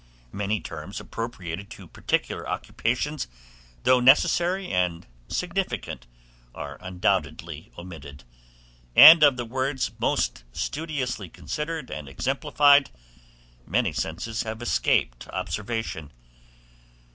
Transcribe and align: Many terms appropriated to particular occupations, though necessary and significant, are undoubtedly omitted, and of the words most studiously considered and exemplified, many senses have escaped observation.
Many 0.31 0.59
terms 0.59 0.99
appropriated 0.99 1.69
to 1.69 1.87
particular 1.87 2.49
occupations, 2.49 3.27
though 3.83 3.99
necessary 3.99 4.67
and 4.71 5.05
significant, 5.27 6.07
are 6.55 6.79
undoubtedly 6.81 7.71
omitted, 7.77 8.23
and 8.95 9.21
of 9.21 9.37
the 9.37 9.45
words 9.45 9.91
most 9.99 10.43
studiously 10.53 11.29
considered 11.29 11.91
and 11.91 12.09
exemplified, 12.09 12.89
many 13.67 13.93
senses 13.93 14.41
have 14.41 14.59
escaped 14.59 15.27
observation. 15.27 16.11